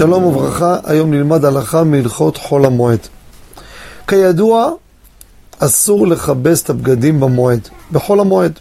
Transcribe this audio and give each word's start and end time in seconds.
שלום 0.00 0.24
וברכה, 0.24 0.76
היום 0.84 1.14
נלמד 1.14 1.44
הלכה 1.44 1.84
מהלכות 1.84 2.36
חול 2.36 2.64
המועד. 2.64 2.98
כידוע, 4.06 4.72
אסור 5.58 6.06
לכבס 6.06 6.62
את 6.62 6.70
הבגדים 6.70 7.20
במועד, 7.20 7.68
בחול 7.92 8.20
המועד. 8.20 8.52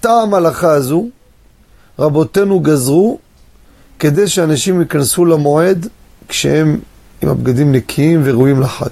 טעם 0.00 0.34
ההלכה 0.34 0.72
הזו, 0.72 1.08
רבותינו 1.98 2.60
גזרו 2.60 3.18
כדי 3.98 4.28
שאנשים 4.28 4.80
ייכנסו 4.80 5.24
למועד 5.24 5.86
כשהם 6.28 6.80
עם 7.22 7.28
הבגדים 7.28 7.72
נקיים 7.72 8.22
וראויים 8.24 8.60
לחג. 8.60 8.90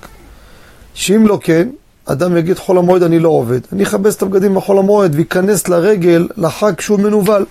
שאם 0.95 1.27
לא 1.27 1.39
כן, 1.43 1.69
אדם 2.05 2.37
יגיד 2.37 2.59
חול 2.59 2.79
המועד 2.79 3.03
אני 3.03 3.19
לא 3.19 3.29
עובד, 3.29 3.61
אני 3.73 3.83
אכבס 3.83 4.17
את 4.17 4.23
הבגדים 4.23 4.55
בחול 4.55 4.79
המועד 4.79 5.15
וייכנס 5.15 5.69
לרגל 5.69 6.29
לחג 6.37 6.75
כשהוא 6.75 7.01
מנוול. 7.01 7.47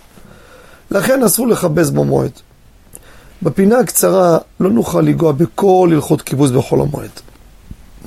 לכן 0.91 1.23
אסור 1.23 1.47
לכבס 1.47 1.89
במועד. 1.89 2.31
בפינה 3.43 3.79
הקצרה 3.79 4.37
לא 4.59 4.69
נוכל 4.69 5.01
לנגוע 5.01 5.31
בכל 5.31 5.89
הלכות 5.93 6.21
כיבוס 6.21 6.51
בחול 6.51 6.81
המועד. 6.81 7.09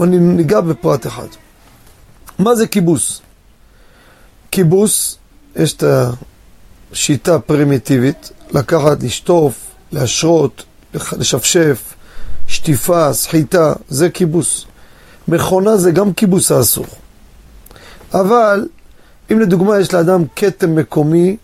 אני 0.00 0.18
ניגע 0.18 0.60
בפרט 0.60 1.06
אחד. 1.06 1.26
מה 2.38 2.54
זה 2.54 2.66
כיבוס? 2.66 3.20
כיבוס, 4.50 5.18
יש 5.56 5.74
את 5.74 5.84
השיטה 6.92 7.34
הפרימיטיבית, 7.34 8.30
לקחת, 8.50 9.02
לשטוף, 9.02 9.54
להשרות, 9.92 10.64
לשפשף, 10.94 11.94
שטיפה, 12.48 13.12
סחיטה, 13.12 13.72
זה 13.88 14.10
כיבוס. 14.10 14.64
מכונה 15.28 15.76
זה 15.76 15.90
גם 15.90 16.12
כיבוס 16.12 16.52
האסור. 16.52 16.86
אבל, 18.14 18.68
אם 19.32 19.40
לדוגמה 19.40 19.78
יש 19.78 19.94
לאדם 19.94 20.24
כתם 20.36 20.74
מקומי 20.74 21.36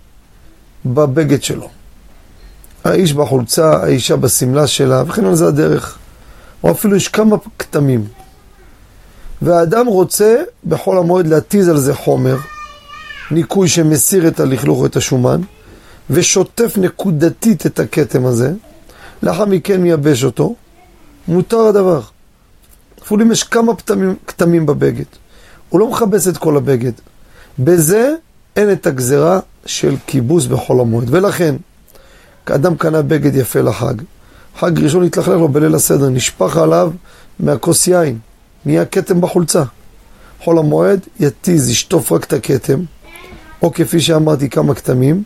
בבגד 0.87 1.43
שלו, 1.43 1.69
האיש 2.87 3.13
בחולצה, 3.13 3.71
האישה 3.83 4.17
בשמלה 4.17 4.67
שלה, 4.67 5.03
וכן 5.07 5.25
על 5.25 5.35
זה 5.35 5.47
הדרך. 5.47 5.99
או 6.65 6.71
אפילו 6.71 6.97
יש 6.97 7.09
כמה 7.09 7.37
כתמים. 7.59 8.05
והאדם 9.43 9.87
רוצה 9.87 10.37
בחול 10.69 10.99
המועד 10.99 11.27
להתיז 11.27 11.69
על 11.69 11.77
זה 11.77 11.95
חומר, 11.95 12.37
ניקוי 13.31 13.69
שמסיר 13.69 14.29
את 14.29 14.41
הלכלוך 14.41 14.79
ואת 14.79 14.97
השומן, 14.97 15.41
ושוטף 16.11 16.75
נקודתית 16.77 17.67
את 17.67 17.81
הכתם 17.81 18.27
הזה, 18.27 18.53
לאחר 19.23 19.45
מכן 19.45 19.81
מייבש 19.81 20.25
אותו, 20.25 20.55
מותר 21.29 21.61
הדבר. 21.61 22.01
אפילו 23.03 23.23
אם 23.23 23.33
יש 23.33 23.43
כמה 23.43 23.77
כתמים, 23.77 24.17
כתמים 24.27 24.67
בבגד. 24.67 25.05
הוא 25.69 25.81
לא 25.81 25.91
מכבס 25.91 26.29
את 26.29 26.37
כל 26.37 26.57
הבגד. 26.57 26.93
בזה 27.59 28.15
אין 28.57 28.73
את 28.73 28.87
הגזרה 28.87 29.41
של 29.67 29.97
כיבוס 30.07 30.47
בחול 30.47 30.81
המועד. 30.81 31.15
ולכן, 31.15 31.57
אדם 32.51 32.77
קנה 32.77 33.03
בגד 33.03 33.35
יפה 33.35 33.61
לחג, 33.61 33.95
חג 34.59 34.79
ראשון 34.79 35.05
התלכלך 35.05 35.29
לו 35.29 35.49
בליל 35.49 35.75
הסדר, 35.75 36.09
נשפך 36.09 36.57
עליו 36.57 36.93
מהכוס 37.41 37.87
יין, 37.87 38.19
נהיה 38.65 38.85
כתם 38.85 39.21
בחולצה. 39.21 39.63
חול 40.41 40.59
המועד 40.59 41.01
יתיז, 41.21 41.71
ישטוף 41.71 42.13
רק 42.13 42.25
את 42.25 42.33
הכתם, 42.33 42.81
או 43.63 43.73
כפי 43.73 44.01
שאמרתי 44.01 44.51
כמה 44.51 44.75
כתמים, 44.75 45.23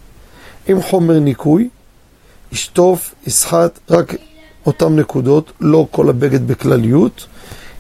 עם 0.67 0.83
חומר 0.83 1.19
ניקוי, 1.19 1.69
ישטוף, 2.53 3.15
יסחט 3.27 3.79
רק 3.91 4.15
אותם 4.67 4.97
נקודות, 4.97 5.53
לא 5.61 5.87
כל 5.91 6.09
הבגד 6.09 6.47
בכלליות, 6.47 7.27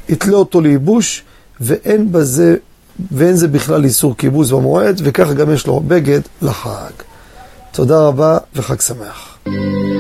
יתלה 0.09 0.37
אותו 0.37 0.61
לייבוש, 0.61 1.23
ואין 1.61 2.13
בזה, 2.13 2.57
ואין 3.11 3.37
זה 3.37 3.49
בכלל 3.49 3.85
איסור 3.85 4.17
כיבוס 4.17 4.51
במועד, 4.51 5.01
וכך 5.05 5.33
גם 5.33 5.55
יש 5.55 5.67
לו 5.67 5.81
בגד 5.81 6.21
לחג. 6.43 6.91
תודה 7.73 8.07
רבה 8.07 8.39
וחג 8.55 8.81
שמח. 8.81 9.30
Música 9.47 10.00